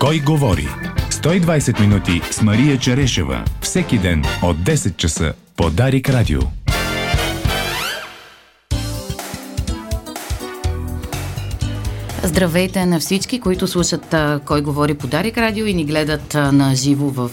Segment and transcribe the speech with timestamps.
[0.00, 0.68] Кой говори?
[1.10, 3.44] 120 минути с Мария Черешева.
[3.60, 6.40] Всеки ден от 10 часа по Дарик Радио.
[12.22, 14.14] Здравейте на всички, които слушат
[14.44, 17.30] Кой говори по Дарик Радио и ни гледат а, на живо в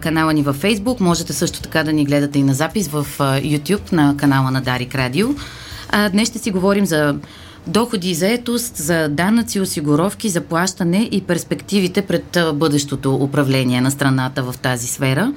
[0.00, 1.00] канала ни във Фейсбук.
[1.00, 4.94] Можете също така да ни гледате и на запис в YouTube на канала на Дарик
[4.94, 5.28] Радио.
[6.12, 7.16] Днес ще си говорим за
[7.68, 14.54] доходи и заетост, за данъци, осигуровки, заплащане и перспективите пред бъдещото управление на страната в
[14.58, 15.32] тази сфера.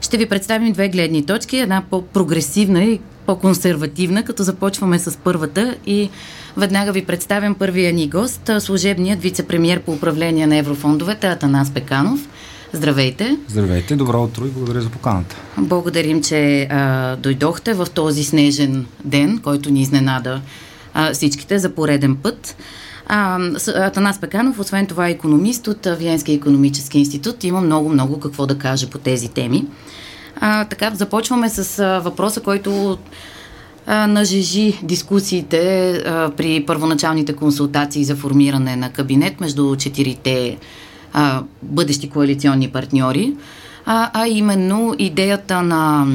[0.00, 6.10] Ще ви представим две гледни точки, една по-прогресивна и по-консервативна, като започваме с първата и
[6.56, 12.28] веднага ви представям първия ни гост, служебният вице-премьер по управление на еврофондовете Атанас Пеканов.
[12.72, 13.36] Здравейте!
[13.48, 15.36] Здравейте, добро утро и благодаря за поканата.
[15.58, 20.40] Благодарим, че а, дойдохте в този снежен ден, който ни изненада
[20.94, 22.56] а, всичките за пореден път.
[23.06, 23.38] А,
[23.74, 28.90] Атанас Пеканов, освен това е економист от Виенския економически институт, има много-много какво да каже
[28.90, 29.64] по тези теми.
[30.40, 32.98] А, така, започваме с а, въпроса, който
[33.86, 40.58] нажежи дискусиите а, при първоначалните консултации за формиране на кабинет между четирите
[41.12, 43.34] а, бъдещи коалиционни партньори,
[43.86, 46.06] а, а именно идеята на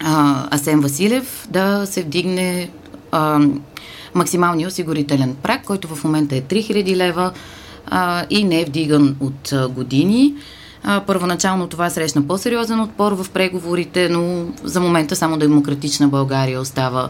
[0.00, 2.70] а, Асен Василев да се вдигне
[3.14, 3.40] а,
[4.14, 7.32] максималния осигурителен прак, който в момента е 3000 лева
[7.86, 10.34] а, и не е вдиган от а, години.
[10.84, 17.08] А, първоначално това срещна по-сериозен отпор в преговорите, но за момента само Демократична България остава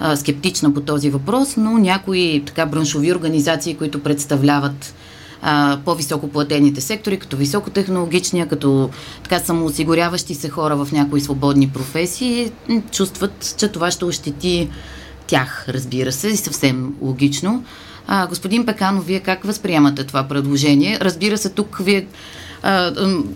[0.00, 4.94] а, скептична по този въпрос, но някои така браншови организации, които представляват
[5.84, 8.90] по-високо платените сектори, като високотехнологичния, като
[9.22, 12.52] така самоосигуряващи се хора в някои свободни професии,
[12.90, 14.68] чувстват, че това ще ощети
[15.32, 17.64] тях, разбира се, и съвсем логично.
[18.06, 20.98] А, господин Пеканов, вие как възприемате това предложение?
[21.00, 22.06] Разбира се, тук вие
[22.62, 22.92] а,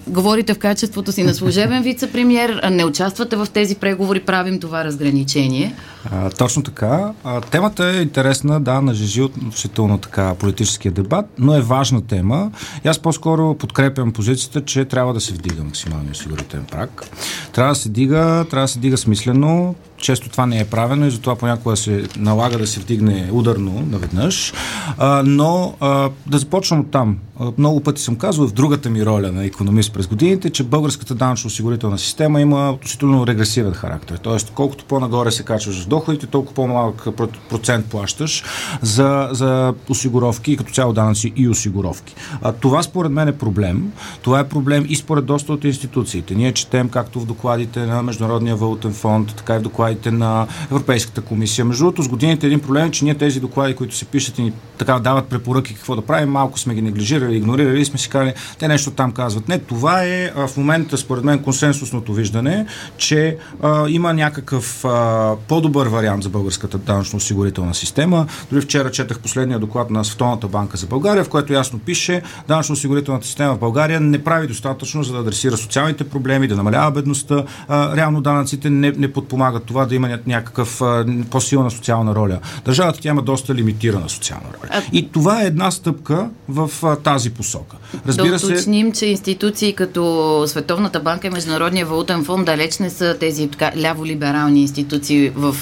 [0.06, 5.74] говорите в качеството си на служебен вице-премьер, не участвате в тези преговори, правим това разграничение.
[6.12, 7.12] А, точно така.
[7.24, 12.51] А, темата е интересна, да, нажежи относително така политическия дебат, но е важна тема.
[12.84, 17.05] И аз по-скоро подкрепям позицията, че трябва да се вдига максималния осигурителен прак.
[17.52, 21.11] Трябва да се дига, трябва да се дига смислено, често това не е правено и
[21.11, 24.52] затова понякога се налага да се вдигне ударно наведнъж.
[24.98, 27.18] А, но а, да започнем от там.
[27.58, 31.97] Много пъти съм казвал в другата ми роля на економист през годините, че българската данъчно-осигурителна
[31.97, 34.19] система има относително регресивен характер.
[34.23, 37.08] Тоест, колкото по-нагоре се качваш в доходите, толкова по-малък
[37.51, 38.45] процент плащаш
[38.83, 42.14] за, за осигуровки и като цяло данъци и осигуровки.
[42.42, 43.92] А, това според мен е проблем.
[44.23, 46.35] Това е проблем и според доста от институциите.
[46.35, 51.20] Ние четем както в докладите на Международния валутен фонд, така и в докладите на Европейската
[51.20, 51.64] комисия.
[51.64, 54.42] Между другото, с годините един проблем е, че ние тези доклади, които се пишат и
[54.42, 58.09] ни така дават препоръки какво да правим, малко сме ги неглижирали, игнорирали и сме си
[58.09, 59.48] казали, те нещо там казват.
[59.48, 62.67] Не, това е а, в момента, според мен, консенсусното виждане,
[62.97, 68.27] че а, има някакъв а, по-добър вариант за българската данъчно-осигурителна система.
[68.53, 73.27] Дори вчера четах последния доклад на Световната банка за България, в който ясно пише, данъчно-осигурителната
[73.27, 77.45] система в България не прави достатъчно за да адресира социалните проблеми, да намалява бедността.
[77.69, 82.39] А, реално данъците не, не подпомагат това да има някакъв а, по-силна социална роля.
[82.64, 84.83] Държавата тя има доста лимитирана социална роля.
[84.93, 87.77] И това е една стъпка в а, тази посока.
[88.06, 88.98] Разбира да уточним, се...
[88.98, 94.60] че институции като Световната банка и Международния валутен фонд далеч не са тези така, ляво-либерални
[94.60, 95.56] институции в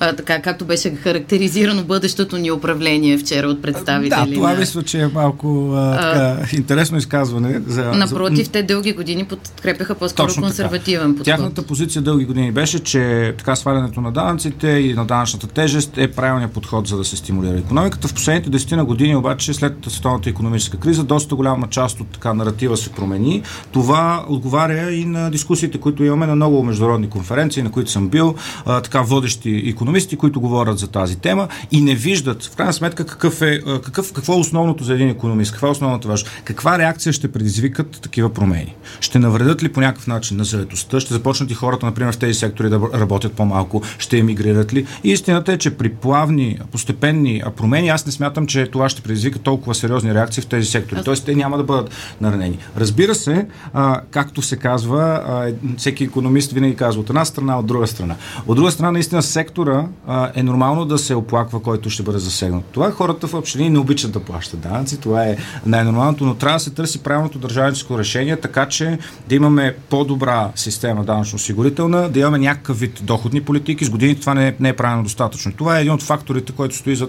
[0.00, 4.10] а, така както беше характеризирано бъдещото ни управление вчера от представители.
[4.10, 4.58] Да, това на...
[4.58, 7.60] мисля, че е малко а, така, а, интересно изказване.
[7.66, 8.52] За, напротив, за...
[8.52, 11.08] те дълги години подкрепяха по-скоро Точно консервативен така.
[11.08, 11.24] подход.
[11.24, 16.08] Тяхната позиция дълги години беше, че така свалянето на данъците и на данъчната тежест е
[16.08, 18.08] правилният подход за да се стимулира економиката.
[18.08, 22.76] В последните десетина години обаче, след световната економическа криза, доста голяма част от така наратива
[22.76, 23.42] се промени.
[23.72, 28.34] Това отговаря и на дискусиите, които имаме на много международни конференции, на които съм бил,
[28.66, 32.72] а, така водещи економисти економисти, които говорят за тази тема и не виждат в крайна
[32.72, 36.78] сметка какъв е, какъв, какво е основното за един економист, каква е основната важност, каква
[36.78, 38.74] реакция ще предизвикат такива промени.
[39.00, 42.34] Ще навредят ли по някакъв начин на заедостта, ще започнат и хората, например, в тези
[42.34, 44.86] сектори да работят по-малко, ще емигрират ли.
[45.04, 49.38] И истината е, че при плавни, постепенни промени аз не смятам, че това ще предизвика
[49.38, 51.00] толкова сериозни реакции в тези сектори.
[51.04, 51.90] Тоест, те няма да бъдат
[52.20, 52.58] наранени.
[52.76, 57.66] Разбира се, а, както се казва, а, всеки економист винаги казва от една страна, от
[57.66, 58.14] друга страна.
[58.46, 62.18] От друга страна, наистина, сектора хора а, е нормално да се оплаква, който ще бъде
[62.18, 62.64] засегнат.
[62.64, 65.36] Това хората в общини не обичат да плащат данъци, това е
[65.66, 68.98] най-нормалното, но трябва да се търси правилното държавническо решение, така че
[69.28, 73.84] да имаме по-добра система данъчно-осигурителна, да имаме някакъв вид доходни политики.
[73.84, 75.52] С годините това не е, не е правилно достатъчно.
[75.52, 77.08] Това е един от факторите, който стои за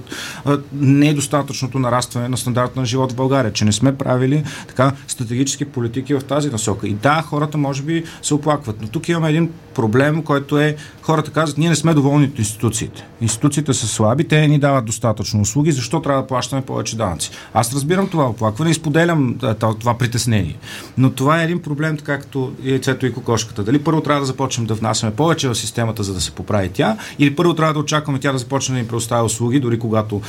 [0.73, 6.13] недостатъчното нарастване на стандарта на живот в България, че не сме правили така стратегически политики
[6.13, 6.87] в тази насока.
[6.87, 11.31] И да, хората може би се оплакват, но тук имаме един проблем, който е хората
[11.31, 13.05] казват, ние не сме доволни от институциите.
[13.21, 17.31] Институциите са слаби, те ни дават достатъчно услуги, защо трябва да плащаме повече данъци?
[17.53, 19.37] Аз разбирам това оплакване и споделям
[19.79, 20.57] това притеснение.
[20.97, 23.63] Но това е един проблем, така като яйцето и кокошката.
[23.63, 26.97] Дали първо трябва да започнем да внасяме повече в системата, за да се поправи тя,
[27.19, 30.21] или първо трябва да очакваме тя да започне да ни предоставя услуги, дори когато,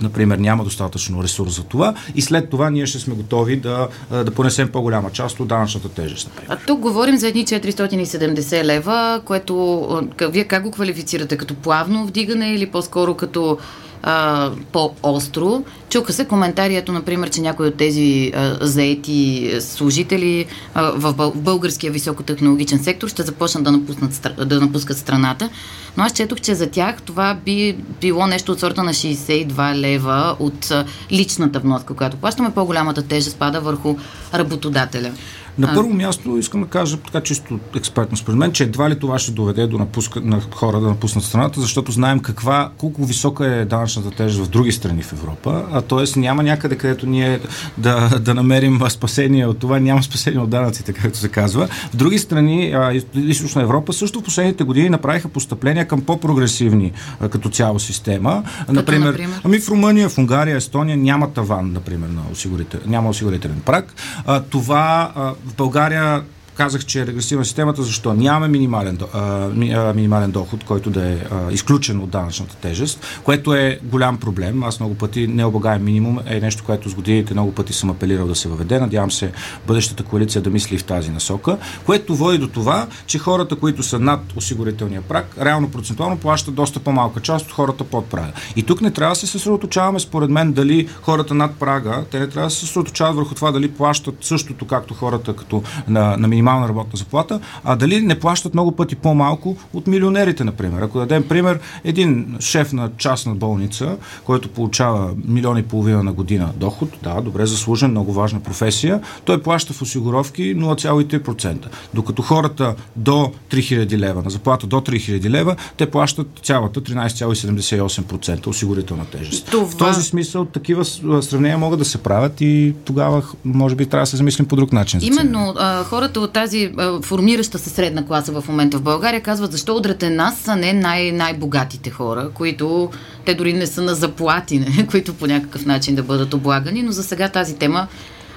[0.00, 4.30] например, няма достатъчно ресурс за това, и след това ние ще сме готови да, да
[4.30, 6.28] понесем по-голяма част от данъчната тежест.
[6.28, 6.58] Например.
[6.62, 11.36] А тук говорим за едни 470 лева, което вие как го квалифицирате?
[11.36, 13.58] Като плавно вдигане или по-скоро като
[14.02, 15.64] а, по-остро.
[15.90, 22.78] Чука се коментарието, например, че някои от тези а, заети служители а, в българския високотехнологичен
[22.78, 25.50] сектор ще започнат да, напуснат, да напускат страната.
[25.96, 30.36] Но аз четох, че за тях това би било нещо от сорта на 62 лева
[30.38, 30.72] от
[31.12, 32.54] личната вноска, която плащаме.
[32.54, 33.96] По-голямата тежест пада върху
[34.34, 35.12] работодателя.
[35.60, 39.18] На първо място искам да кажа така чисто експертно според мен, че едва ли това
[39.18, 43.64] ще доведе до напуска, на хора да напуснат страната, защото знаем каква, колко висока е
[43.64, 46.20] данъчната тежест в други страни в Европа, а т.е.
[46.20, 47.40] няма някъде, където ние
[47.78, 51.68] да, да намерим спасение от това, няма спасение от данъците, както се казва.
[51.92, 57.28] В други страни, а, източна Европа, също в последните години направиха постъпления към по-прогресивни а,
[57.28, 58.42] като цяло система.
[58.60, 63.08] Като, например, например, ами в Румъния, в Унгария, Естония няма таван, например, на осигурител, няма
[63.08, 63.94] осигурителен прак.
[64.26, 66.24] А, това а, в България
[66.60, 71.52] казах, че е регресивна системата, защо нямаме минимален, а, минимален доход, който да е а,
[71.52, 74.62] изключен от данъчната тежест, което е голям проблем.
[74.62, 78.34] Аз много пъти необлагаем минимум е нещо, което с годините много пъти съм апелирал да
[78.34, 78.80] се въведе.
[78.80, 79.32] Надявам се
[79.66, 83.98] бъдещата коалиция да мисли в тази насока, което води до това, че хората, които са
[83.98, 88.32] над осигурителния прак, реално процентуално плащат доста по-малка част от хората под прага.
[88.56, 92.28] И тук не трябва да се съсредоточаваме, според мен, дали хората над прага, те не
[92.28, 96.49] трябва да се съсредоточават върху това дали плащат същото, както хората като на, на минимален
[96.50, 100.82] минимална работна заплата, а дали не плащат много пъти по-малко от милионерите, например.
[100.82, 106.52] Ако дадем пример, един шеф на частна болница, който получава милиони и половина на година
[106.56, 111.66] доход, да, добре заслужен, много важна професия, той плаща в осигуровки 0,3%.
[111.94, 119.04] Докато хората до 3000 лева, на заплата до 3000 лева, те плащат цялата 13,78% осигурителна
[119.04, 119.50] тежест.
[119.50, 119.66] Това...
[119.66, 120.84] В този смисъл такива
[121.22, 124.72] сравнения могат да се правят и тогава може би трябва да се замислим по друг
[124.72, 125.00] начин.
[125.02, 129.52] Именно а, хората от тази а, формираща се средна класа в момента в България казват
[129.52, 132.90] защо удрете нас, а не най- най-богатите хора, които
[133.24, 136.92] те дори не са на заплати, не, които по някакъв начин да бъдат облагани, но
[136.92, 137.86] за сега тази тема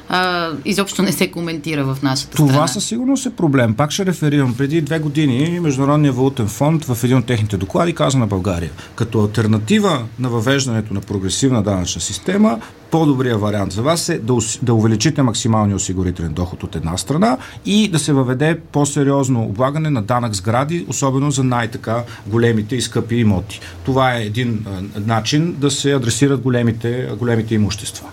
[0.09, 2.67] а, изобщо не се коментира в нашата Това страна.
[2.67, 3.73] със сигурност е проблем.
[3.73, 4.53] Пак ще реферирам.
[4.53, 9.21] Преди две години Международния валутен фонд в един от техните доклади каза на България, като
[9.21, 12.59] альтернатива на въвеждането на прогресивна данъчна система,
[12.91, 17.87] по-добрия вариант за вас е да, да увеличите максималния осигурителен доход от една страна и
[17.87, 23.59] да се въведе по-сериозно облагане на данък сгради, особено за най-така големите и скъпи имоти.
[23.85, 28.07] Това е един а, начин да се адресират големите, големите имущества.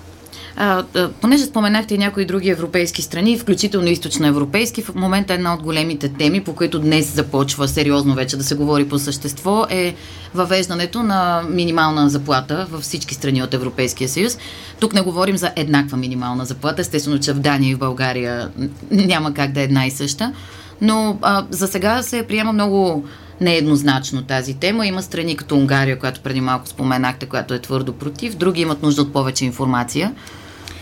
[0.57, 0.85] А,
[1.21, 6.45] понеже споменахте и някои други европейски страни, включително източноевропейски, в момента една от големите теми,
[6.45, 9.95] по които днес започва сериозно вече да се говори по същество, е
[10.35, 14.39] въвеждането на минимална заплата във всички страни от Европейския съюз.
[14.81, 18.51] Тук не говорим за еднаква минимална заплата, естествено, че в Дания и в България
[18.91, 20.33] няма как да е една и съща,
[20.81, 23.05] но а, за сега се приема много
[23.41, 24.87] нееднозначно тази тема.
[24.87, 29.03] Има страни като Унгария, която преди малко споменахте, която е твърдо против, други имат нужда
[29.03, 30.13] от повече информация.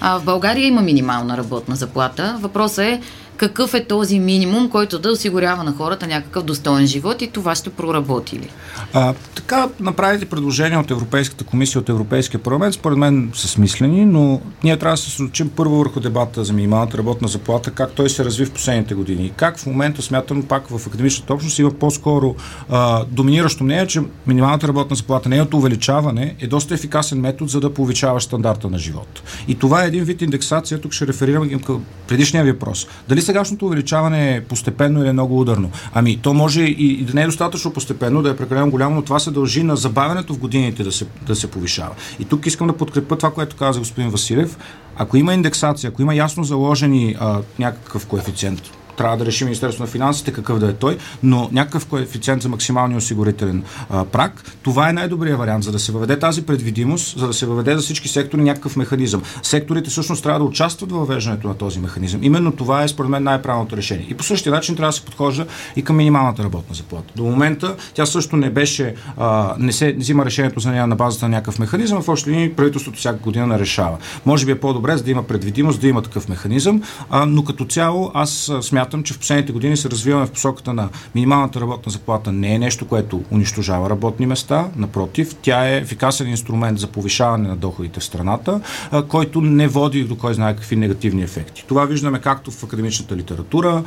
[0.01, 2.39] А в България има минимална работна заплата.
[2.41, 3.01] Въпросът е
[3.39, 7.71] какъв е този минимум, който да осигурява на хората някакъв достоен живот и това ще
[7.71, 8.51] проработи ли?
[8.93, 14.41] А, така, направите предложения от Европейската комисия, от Европейския парламент, според мен са смислени, но
[14.65, 18.25] ние трябва да се случим първо върху дебата за минималната работна заплата, как той се
[18.25, 19.27] разви в последните години.
[19.27, 22.35] И как в момента смятам пак в академичната общност има по-скоро
[22.69, 27.75] а, доминиращо мнение, че минималната работна заплата, нейното увеличаване е доста ефикасен метод за да
[27.75, 29.23] повишава стандарта на живот.
[29.49, 32.87] И това е един вид индексация, тук ще реферирам към предишния въпрос.
[33.09, 35.71] Дали сегашното увеличаване е постепенно или е много ударно?
[35.95, 39.03] Ами, то може и, и да не е достатъчно постепенно, да е прекалено голямо, но
[39.03, 41.95] това се дължи на забавянето в годините да се, да се повишава.
[42.21, 44.59] И тук искам да подкрепя това, което каза господин Василев.
[44.97, 48.63] Ако има индексация, ако има ясно заложени а, някакъв коефициент,
[48.99, 52.99] трябва да реши Министерство на финансите какъв да е той, но някакъв коефициент за максималния
[52.99, 57.33] осигурителен а, прак, това е най-добрият вариант, за да се въведе тази предвидимост, за да
[57.33, 59.23] се въведе за всички сектори някакъв механизъм.
[59.43, 62.23] Секторите всъщност трябва да участват в въвеждането на този механизъм.
[62.23, 64.07] Именно това е според мен най-правилното решение.
[64.11, 67.13] И по същия начин трябва да се подхожда и към минималната работна заплата.
[67.17, 71.25] До момента тя също не беше, а, не се взима решението за нея на базата
[71.25, 73.97] на някакъв механизъм, в още линии правителството всяка година не решава.
[74.27, 77.65] Може би е по-добре, за да има предвидимост, да има такъв механизъм, а, но като
[77.65, 82.33] цяло аз смятам, че в последните години се развиваме в посоката на минималната работна заплата.
[82.33, 87.57] Не е нещо, което унищожава работни места, напротив, тя е ефикасен инструмент за повишаване на
[87.57, 88.61] доходите в страната,
[89.09, 91.65] който не води до кой знае какви негативни ефекти.
[91.69, 93.83] Това виждаме както в академичната литература,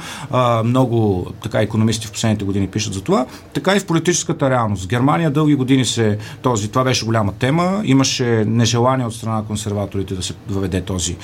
[0.65, 4.83] много така економисти в последните години пишат за това, така и в политическата реалност.
[4.83, 9.45] В Германия дълги години се този, това беше голяма тема, имаше нежелание от страна на
[9.45, 11.17] консерваторите да се въведе този,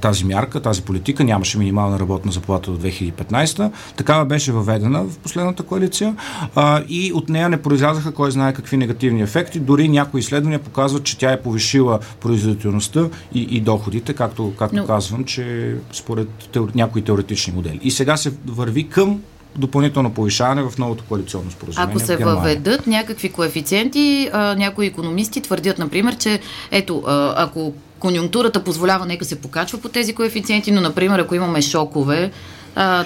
[0.00, 2.76] тази мярка, тази политика, нямаше минимална работна заплата до
[3.12, 3.70] 2015.
[3.96, 6.16] Такава беше въведена в последната коалиция
[6.54, 9.60] а, и от нея не произлязаха кой знае какви негативни ефекти.
[9.60, 14.86] Дори някои изследвания показват, че тя е повишила производителността и, и доходите, както, както Но...
[14.86, 16.70] казвам, че според теор...
[16.74, 17.80] някои теоретични модели.
[17.82, 19.20] И сега се върви към
[19.58, 21.94] допълнително повишаване в новото коалиционно споразумение.
[21.96, 28.64] Ако се въведат някакви коефициенти, а, някои економисти твърдят, например, че ето, а, ако конюнктурата
[28.64, 32.30] позволява, нека се покачва по тези коефициенти, но, например, ако имаме шокове,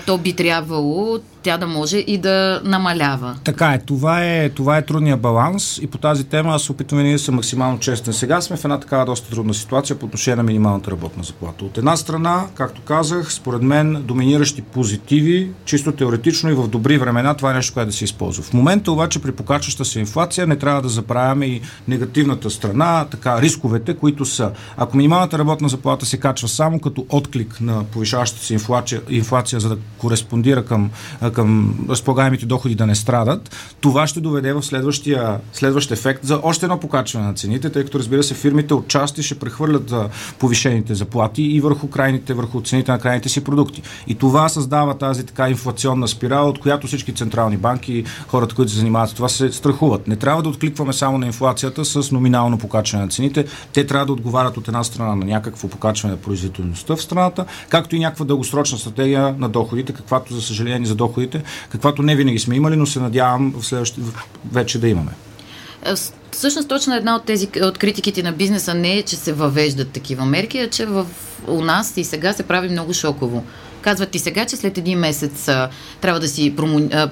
[0.07, 3.37] то би трябвало тя да може и да намалява.
[3.45, 3.79] Така е.
[3.79, 7.35] Това е, това е трудния баланс и по тази тема аз опитваме ние да съм
[7.35, 8.15] максимално честен.
[8.15, 11.65] Сега сме в една такава доста трудна ситуация по отношение на минималната работна заплата.
[11.65, 17.35] От една страна, както казах, според мен доминиращи позитиви, чисто теоретично и в добри времена,
[17.35, 18.43] това е нещо, което да се използва.
[18.43, 23.43] В момента обаче при покачваща се инфлация не трябва да забравяме и негативната страна, така
[23.43, 24.51] рисковете, които са.
[24.77, 29.69] Ако минималната работна заплата се качва само като отклик на повишаващата се инфлация, инфлация за
[29.69, 30.91] да кореспондира към
[31.33, 36.67] към разполагаемите доходи да не страдат, това ще доведе в следващия, следващ ефект за още
[36.67, 39.95] едно покачване на цените, тъй като разбира се фирмите от части ще прехвърлят
[40.39, 43.83] повишените заплати и върху крайните, върху цените на крайните си продукти.
[44.07, 48.79] И това създава тази така инфлационна спирала, от която всички централни банки, хората, които се
[48.79, 50.09] занимават с това, се страхуват.
[50.09, 53.45] Не трябва да откликваме само на инфлацията с номинално покачване на цените.
[53.73, 57.97] Те трябва да отговарят от една страна на някакво покачване на производителността в страната, както
[57.97, 62.39] и някаква дългосрочна стратегия на доходите, каквато за съжаление за доходите доходите, каквато не винаги
[62.39, 64.01] сме имали, но се надявам в следващите
[64.53, 65.13] вече да имаме.
[65.85, 65.95] Е,
[66.31, 70.25] всъщност точно една от тези от критиките на бизнеса не е, че се въвеждат такива
[70.25, 71.07] мерки, а че в,
[71.49, 73.45] у нас и сега се прави много шоково.
[73.83, 76.55] Казват ти сега, че след един месец а, трябва да си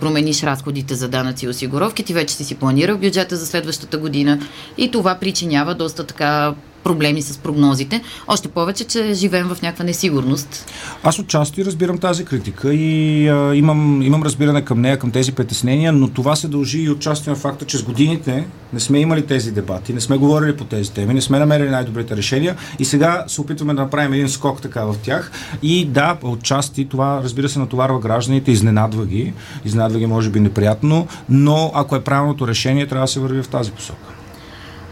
[0.00, 4.38] промениш разходите за данъци и осигуровки, ти вече си си планирал бюджета за следващата година
[4.78, 6.54] и това причинява доста така
[6.84, 8.02] проблеми с прогнозите.
[8.28, 10.66] Още повече, че живеем в някаква несигурност.
[11.02, 15.92] Аз отчасти разбирам тази критика и а, имам, имам разбиране към нея, към тези притеснения,
[15.92, 19.52] но това се дължи и отчасти на факта, че с годините не сме имали тези
[19.52, 23.40] дебати, не сме говорили по тези теми, не сме намерили най-добрите решения и сега се
[23.40, 25.30] опитваме да направим един скок така в тях.
[25.62, 29.32] И да, отчасти това, разбира се, натоварва гражданите, изненадва ги,
[29.64, 33.48] изненадва ги може би неприятно, но ако е правилното решение, трябва да се върви в
[33.48, 34.08] тази посока.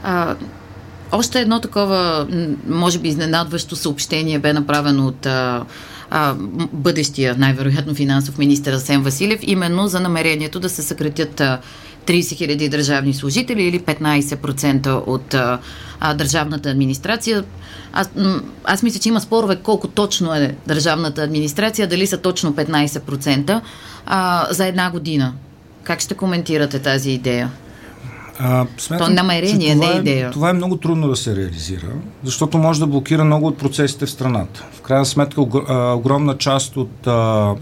[0.02, 0.36] А,
[1.16, 2.26] още едно такова,
[2.68, 5.64] може би, изненадващо съобщение бе направено от а,
[6.10, 6.34] а,
[6.72, 11.58] бъдещия, най-вероятно, финансов министр Асен Василев, именно за намерението да се съкратят а,
[12.06, 15.58] 30 хиляди държавни служители или 15% от а,
[16.00, 17.44] а, държавната администрация.
[17.92, 18.10] Аз,
[18.64, 23.60] аз мисля, че има спорове колко точно е държавната администрация, дали са точно 15%
[24.06, 25.32] а, за една година.
[25.82, 27.50] Как ще коментирате тази идея?
[28.38, 30.30] А, смятам, То намерение, не е идея.
[30.30, 31.86] Това е много трудно да се реализира,
[32.24, 34.64] защото може да блокира много от процесите в страната.
[34.72, 35.40] В крайна сметка
[35.96, 37.54] огромна част от а,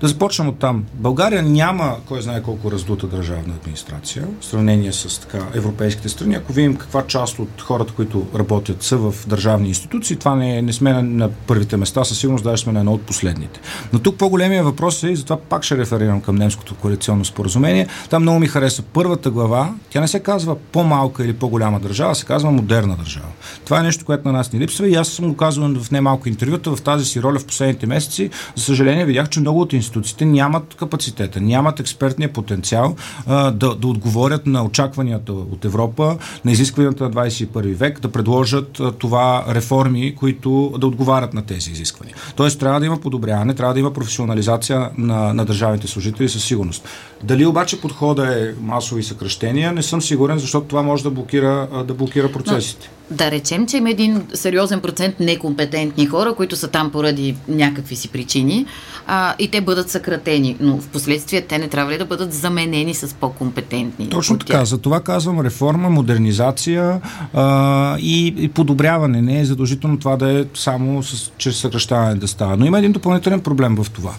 [0.00, 0.84] да започнем от там.
[0.94, 6.34] България няма кой знае колко раздута държавна администрация в сравнение с така, европейските страни.
[6.34, 10.72] Ако видим каква част от хората, които работят, са в държавни институции, това не, не
[10.72, 13.60] сме на, на първите места, със сигурност даже сме на едно от последните.
[13.92, 17.86] Но тук по-големия въпрос е, и затова пак ще реферирам към немското коалиционно споразумение.
[18.10, 19.74] Там много ми хареса първата глава.
[19.90, 23.28] Тя не се казва по-малка или по-голяма държава, се казва модерна държава.
[23.64, 26.28] Това е нещо, което на нас ни липсва и аз съм го казвал в немалко
[26.28, 28.30] интервюта в тази си роля в последните месеци.
[28.56, 33.86] За съжаление, видях, че много от институциите нямат капацитета, нямат експертния потенциал а, да, да
[33.86, 40.14] отговорят на очакванията от Европа, на изискванията на 21 век, да предложат а, това реформи,
[40.16, 42.16] които да отговарят на тези изисквания.
[42.36, 46.88] Тоест трябва да има подобряване, трябва да има професионализация на, на държавните служители със сигурност.
[47.22, 51.94] Дали обаче подхода е масови съкръщения, не съм сигурен, защото това може да блокира, да
[51.94, 52.90] блокира процесите.
[53.10, 57.96] Но, да речем, че има един сериозен процент некомпетентни хора, които са там поради някакви
[57.96, 58.66] си причини
[59.06, 62.94] а, и те бъдат съкратени, но в последствие те не трябва ли да бъдат заменени
[62.94, 64.08] с по-компетентни?
[64.08, 67.00] Точно така, за това казвам реформа, модернизация
[67.34, 69.22] а, и, и подобряване.
[69.22, 72.56] Не е задължително това да е само с, чрез съкръщаване да става.
[72.56, 74.14] Но има един допълнителен проблем в това.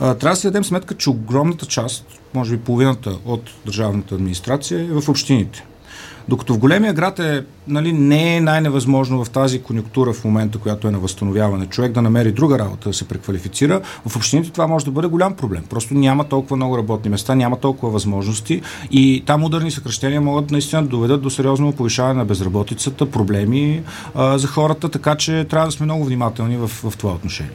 [0.00, 4.80] А, трябва да си дадем сметка, че огромната част, може би половината от държавната администрация
[4.80, 5.64] е в общините.
[6.28, 10.88] Докато в големия град е, нали, не е най-невъзможно в тази конюнктура в момента, която
[10.88, 14.84] е на възстановяване, човек да намери друга работа, да се преквалифицира, в общините това може
[14.84, 15.62] да бъде голям проблем.
[15.70, 20.82] Просто няма толкова много работни места, няма толкова възможности и там ударни съкрещения могат наистина
[20.82, 23.82] да доведат до сериозно повишаване на безработицата, проблеми
[24.14, 27.52] а, за хората, така че трябва да сме много внимателни в, в това отношение.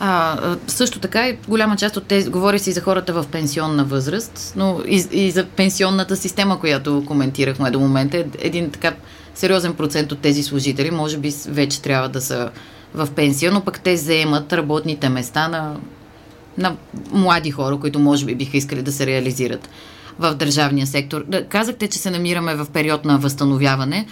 [0.00, 4.80] А, също така голяма част от тези, говори си за хората в пенсионна възраст, но
[4.88, 8.92] и, и за пенсионната система, която коментирахме до момента, един така
[9.34, 12.50] сериозен процент от тези служители, може би вече трябва да са
[12.94, 15.76] в пенсия, но пък те заемат работните места на,
[16.58, 16.76] на
[17.12, 19.68] млади хора, които може би биха искали да се реализират
[20.18, 21.24] в държавния сектор.
[21.48, 24.06] Казахте, че се намираме в период на възстановяване.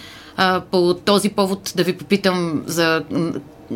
[0.71, 3.03] По този повод да ви попитам за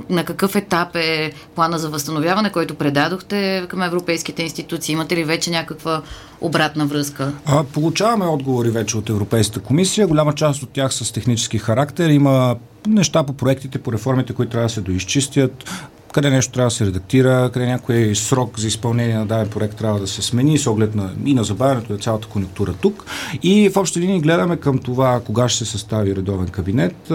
[0.10, 4.94] на какъв етап е плана за възстановяване, който предадохте към европейските институции?
[4.94, 6.02] Имате ли вече някаква
[6.42, 7.34] обратна връзка?
[7.46, 10.08] А, получаваме отговори вече от Европейската комисия.
[10.08, 12.10] Голяма част от тях с технически характер.
[12.10, 12.56] Има
[12.88, 15.70] неща по проектите, по реформите, които трябва да се доизчистят
[16.14, 20.00] къде нещо трябва да се редактира, къде някой срок за изпълнение на даден проект трябва
[20.00, 23.06] да се смени с оглед на, и на забавянето на цялата конъюнктура тук.
[23.44, 27.12] И в общи линии гледаме към това кога ще се състави редовен кабинет.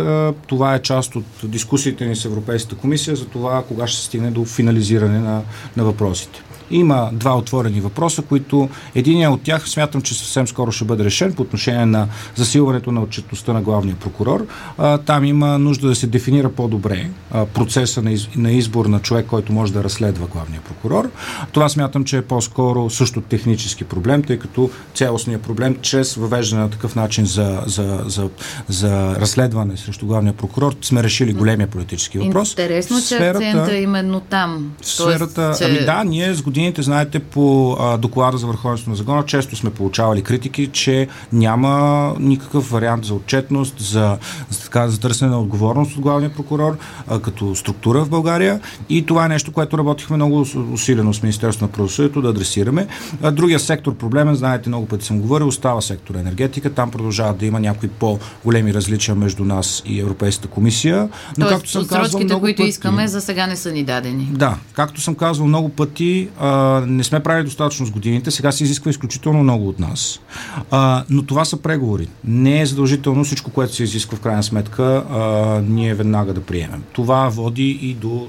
[0.47, 4.31] Това е част от дискусиите ни с Европейската комисия за това кога ще се стигне
[4.31, 5.43] до финализиране на,
[5.77, 6.43] на въпросите.
[6.73, 11.33] Има два отворени въпроса, които единия от тях смятам, че съвсем скоро ще бъде решен
[11.33, 14.47] по отношение на засилването на отчетността на главния прокурор.
[14.79, 19.01] А, там има нужда да се дефинира по-добре а, процеса на, из, на избор на
[19.01, 21.11] човек, който може да разследва главния прокурор.
[21.53, 26.71] Това смятам, че е по-скоро също технически проблем, тъй като цялостният проблем чрез въвеждане на
[26.71, 28.29] такъв начин за, за, за,
[28.69, 32.51] за разследване срещу главния прокурор сме решили големия политически въпрос.
[32.51, 34.73] Интересно, че сферата, акцента е именно там.
[34.83, 35.65] Сферата, Тоест, че...
[35.65, 39.57] ами да, ние с години годините, знаете, по а, доклада за върховенство на закона, често
[39.57, 44.19] сме получавали критики, че няма никакъв вариант за отчетност, за,
[44.51, 46.77] за, така, за търсене на отговорност от главния прокурор
[47.09, 48.61] а, като структура в България.
[48.89, 52.87] И това е нещо, което работихме много усилено с Министерството на правосъдието да адресираме.
[53.23, 56.75] А, другия сектор проблемен, знаете, много пъти съм говорил, остава сектор енергетика.
[56.75, 61.09] Там продължава да има някои по-големи различия между нас и Европейската комисия.
[61.39, 64.29] Но, Тоест, както съм казвал, които пъти, искаме, за сега не са ни дадени.
[64.31, 66.52] Да, както съм казвал много пъти, а,
[66.87, 70.21] не сме правили достатъчно с годините, сега се изисква изключително много от нас.
[70.71, 72.09] А, но това са преговори.
[72.25, 76.83] Не е задължително всичко, което се изисква в крайна сметка, а, ние веднага да приемем.
[76.93, 78.29] Това води и до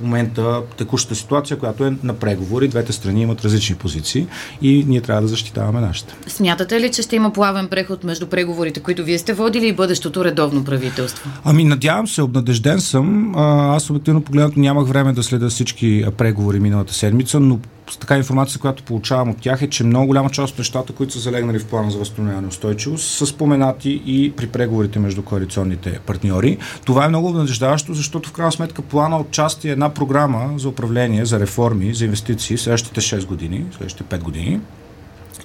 [0.00, 2.68] момента текущата ситуация, която е на преговори.
[2.68, 4.26] Двете страни имат различни позиции
[4.62, 6.16] и ние трябва да защитаваме нашата.
[6.26, 10.24] Смятате ли, че ще има плавен преход между преговорите, които вие сте водили и бъдещото
[10.24, 11.30] редовно правителство?
[11.44, 13.34] Ами, надявам се, обнадежден съм.
[13.74, 17.58] Аз обективно погледнато нямах време да следя всички преговори миналата седмица, но
[17.96, 21.18] така информация, която получавам от тях е, че много голяма част от нещата, които са
[21.18, 26.58] залегнали в плана за възстановяване и устойчивост, са споменати и при преговорите между коалиционните партньори.
[26.84, 30.68] Това е много надеждаващо, защото в крайна сметка плана от части е една програма за
[30.68, 34.60] управление, за реформи, за инвестиции следващите 6 години, следващите 5 години.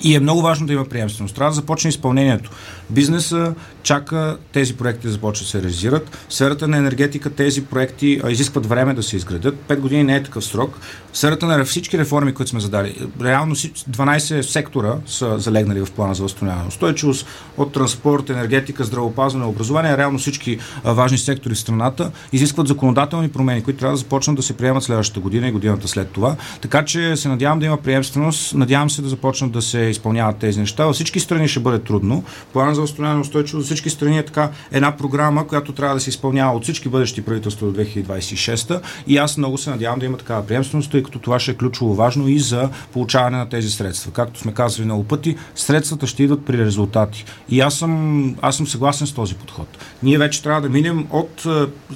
[0.03, 1.35] И е много важно да има приемственост.
[1.35, 2.51] Трябва да започне изпълнението.
[2.89, 6.17] Бизнеса чака тези проекти да започнат да се реализират.
[6.29, 9.55] В сферата на енергетика тези проекти изискват време да се изградят.
[9.59, 10.79] Пет години не е такъв срок.
[11.13, 16.15] В сферата на всички реформи, които сме задали, реално 12 сектора са залегнали в плана
[16.15, 19.97] за възстановяване устойчивост, от транспорт, енергетика, здравеопазване, образование.
[19.97, 24.57] Реално всички важни сектори в страната изискват законодателни промени, които трябва да започнат да се
[24.57, 26.35] приемат следващата година и годината след това.
[26.61, 30.59] Така че се надявам да има приемственост, надявам се да започнат да се изпълняват тези
[30.59, 30.85] неща.
[30.85, 32.23] Във всички страни ще бъде трудно.
[32.53, 36.09] Плана за възстановяване устойчивост за всички страни е така една програма, която трябва да се
[36.09, 40.47] изпълнява от всички бъдещи правителства до 2026 и аз много се надявам да има такава
[40.47, 44.11] приемственост, тъй като това ще е ключово важно и за получаване на тези средства.
[44.11, 47.25] Както сме казали много пъти, средствата ще идват при резултати.
[47.49, 49.67] И аз съм, аз съм съгласен с този подход.
[50.03, 51.45] Ние вече трябва да минем от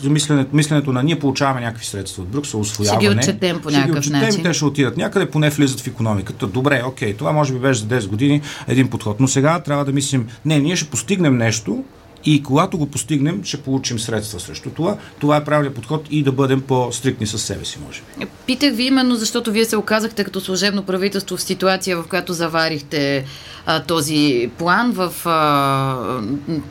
[0.03, 3.01] е, мисленето, мисленето на ние получаваме някакви средства от Брюксел, освояване.
[3.01, 4.43] Ще ги отчетем по някакъв ще ги отчетем, начин.
[4.43, 6.47] Те ще отидат някъде, поне влизат в економиката.
[6.47, 9.19] Добре, окей, това може би беше за 10 години един подход.
[9.19, 11.83] Но сега трябва да мислим, не, ние ще постигнем нещо,
[12.25, 14.97] и когато го постигнем, ще получим средства срещу това.
[15.19, 18.25] Това е правилният подход и да бъдем по-стрикни с себе си, може би.
[18.45, 23.25] Питах ви именно, защото вие се оказахте като служебно правителство в ситуация, в която заварихте
[23.65, 26.21] а, този план в, а,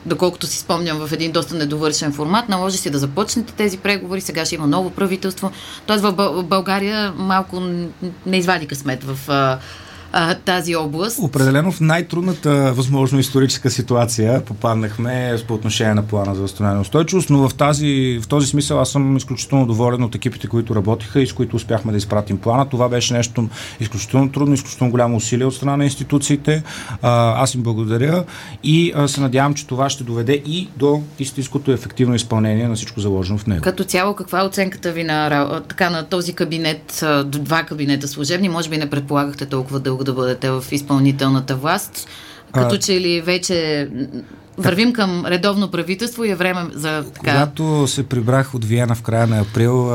[0.05, 2.49] доколкото си спомням, в един доста недовършен формат.
[2.49, 4.21] Наложи се да започнете тези преговори.
[4.21, 5.51] Сега ще има ново правителство.
[5.85, 7.61] Тоест в България малко
[8.25, 9.59] не извади късмет в а,
[10.19, 11.19] а, тази област.
[11.21, 17.49] Определено в най-трудната възможно историческа ситуация попаднахме по отношение на плана за възстановяване устойчивост, но
[17.49, 21.33] в, тази, в този смисъл аз съм изключително доволен от екипите, които работиха и с
[21.33, 22.69] които успяхме да изпратим плана.
[22.69, 23.49] Това беше нещо
[23.79, 26.63] изключително трудно, изключително голямо усилие от страна на институциите.
[27.01, 28.23] А, аз им благодаря
[28.63, 32.99] и а, се надявам, че това ще доведе и до истинското ефективно изпълнение на всичко
[32.99, 33.61] заложено в него.
[33.61, 38.49] Като цяло, каква е оценката ви на, така, на този кабинет, два кабинета служебни?
[38.49, 42.07] Може би не предполагахте толкова дълго да бъдете в изпълнителната власт.
[42.51, 42.79] Като а...
[42.79, 43.89] че ли вече
[44.57, 47.31] вървим към редовно правителство и е време за така.
[47.31, 49.91] Когато се прибрах от Виена в края на април,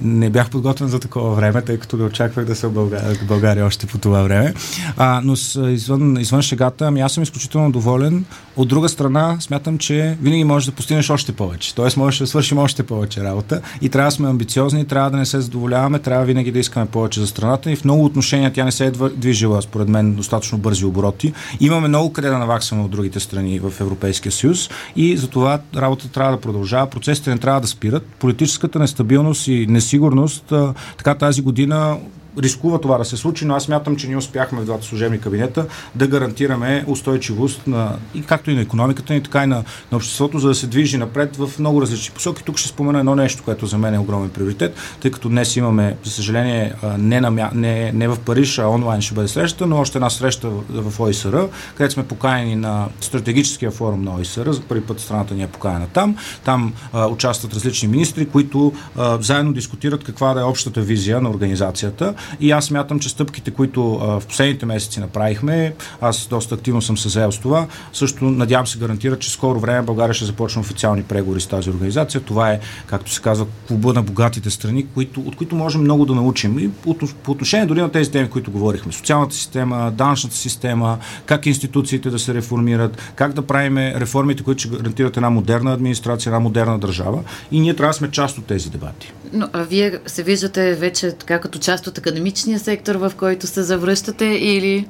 [0.00, 3.66] не бях подготвен за такова време, тъй като не очаквах да съм в България, България
[3.66, 4.54] още по това време.
[4.96, 8.24] А, но с, извън, извън шегата, ами аз съм изключително доволен.
[8.56, 11.74] От друга страна, смятам, че винаги можеш да постигнеш още повече.
[11.74, 13.60] Тоест, можеш да свършим още повече работа.
[13.80, 17.20] И трябва да сме амбициозни, трябва да не се задоволяваме, трябва винаги да искаме повече
[17.20, 17.70] за страната.
[17.70, 21.32] И в много отношения тя не се е движила, според мен, достатъчно бързи обороти.
[21.60, 25.60] Имаме много къде да наваксваме от другите страни в Европа Европейския съюз и за това
[25.76, 28.06] работата трябва да продължава, процесите не трябва да спират.
[28.06, 30.52] Политическата нестабилност и несигурност
[30.96, 31.98] така тази година
[32.38, 35.66] рискува това да се случи, но аз мятам, че ние успяхме в двата служебни кабинета
[35.94, 40.38] да гарантираме устойчивост на, и както и на економиката, и така и на, на обществото,
[40.38, 42.44] за да се движи напред в много различни посоки.
[42.44, 45.96] Тук ще спомена едно нещо, което за мен е огромен приоритет, тъй като днес имаме,
[46.04, 49.98] за съжаление, не, на, не, не в Париж, а онлайн ще бъде срещата, но още
[49.98, 54.52] една среща в, в ОИСР, където сме поканени на стратегическия форум на ОИСР.
[54.52, 56.16] За първи път страната ни е поканена там.
[56.44, 61.30] Там а, участват различни министри, които а, заедно дискутират каква да е общата визия на
[61.30, 66.98] организацията и аз мятам, че стъпките, които в последните месеци направихме, аз доста активно съм
[66.98, 71.02] се заел с това, също надявам се гарантира, че скоро време България ще започне официални
[71.02, 72.20] преговори с тази организация.
[72.20, 76.14] Това е, както се казва, клуба на богатите страни, които, от които можем много да
[76.14, 76.58] научим.
[76.58, 81.46] И по, по отношение дори на тези теми, които говорихме, социалната система, данъчната система, как
[81.46, 86.40] институциите да се реформират, как да правим реформите, които ще гарантират една модерна администрация, една
[86.40, 87.22] модерна държава.
[87.52, 89.12] И ние трябва да сме част от тези дебати.
[89.32, 93.62] Но а вие се виждате вече така като част от академичния сектор, в който се
[93.62, 94.86] завръщате или...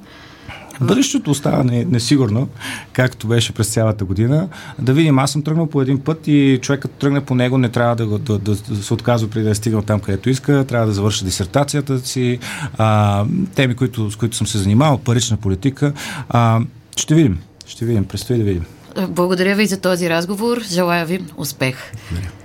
[0.80, 2.48] Бъдещето остава несигурно,
[2.92, 4.48] както беше през цялата година.
[4.78, 7.96] Да видим, аз съм тръгнал по един път и човекът тръгне по него, не трябва
[7.96, 10.92] да, да, да, да се отказва преди да е стигнал там, където иска, трябва да
[10.92, 12.38] завърши дисертацията си,
[12.78, 15.92] а, теми, които, с които съм се занимавал, парична политика.
[16.28, 16.60] А,
[16.96, 18.64] ще видим, ще видим, предстои да видим.
[19.08, 20.60] Благодаря ви за този разговор.
[20.62, 21.76] Желая ви успех.
[22.10, 22.37] Благодаря.